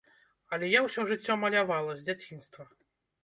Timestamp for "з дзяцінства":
1.99-2.63